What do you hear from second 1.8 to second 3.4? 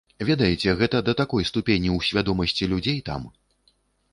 ў свядомасці людзей там.